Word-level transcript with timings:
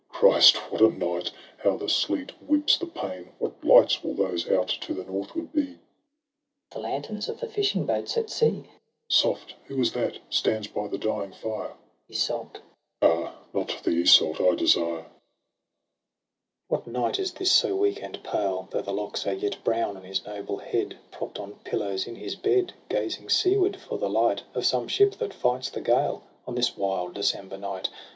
—Christ, 0.09 0.55
what 0.71 0.81
a 0.81 0.89
night! 0.89 1.29
how 1.59 1.77
the 1.77 1.87
sleet 1.87 2.31
whips 2.41 2.75
the 2.75 2.87
pane! 2.87 3.33
What 3.37 3.63
lights 3.63 4.03
will 4.03 4.15
those 4.15 4.49
out 4.49 4.67
to 4.69 4.95
the 4.95 5.03
northward 5.03 5.53
be.? 5.53 5.59
The 5.61 5.67
Page. 5.67 5.77
The 6.71 6.79
lanterns 6.79 7.29
of 7.29 7.39
the 7.39 7.47
fishing 7.47 7.85
boats 7.85 8.17
at 8.17 8.31
sea. 8.31 8.61
Tristram. 8.65 8.73
Soft— 9.09 9.55
who 9.67 9.79
is 9.79 9.91
that, 9.91 10.17
stands 10.31 10.65
by 10.69 10.87
the 10.87 10.97
dying 10.97 11.31
fire? 11.33 11.73
The 12.07 12.15
Page. 12.15 12.17
Iseult. 12.17 12.61
TRISTRAM 12.99 13.11
AND 13.11 13.29
ISEULT. 13.29 13.29
191 13.29 13.29
Trisiram. 13.29 13.29
Ah! 13.29 13.35
not 13.53 13.83
the 13.83 13.91
Iseult 13.91 14.41
I 14.41 14.55
desire. 14.55 15.05
What 16.67 16.87
Knight 16.87 17.19
is 17.19 17.33
this 17.33 17.51
so 17.51 17.75
weak 17.75 18.01
and 18.01 18.23
pale, 18.23 18.67
Though 18.71 18.81
the 18.81 18.91
locks 18.91 19.27
are 19.27 19.33
yet 19.35 19.63
brown 19.63 19.97
on 19.97 20.03
his 20.03 20.25
noble 20.25 20.57
head, 20.57 20.97
Propt 21.11 21.39
on 21.39 21.59
pillows 21.63 22.07
in 22.07 22.15
his 22.15 22.35
bed, 22.35 22.73
Gazing 22.89 23.29
seaward 23.29 23.75
for 23.77 23.99
the 23.99 24.09
light 24.09 24.41
Of 24.55 24.65
some 24.65 24.87
ship 24.87 25.17
that 25.17 25.31
fights 25.31 25.69
the 25.69 25.79
gale 25.79 26.23
On 26.47 26.55
this 26.55 26.75
wild 26.75 27.13
December 27.13 27.59
night? 27.59 27.89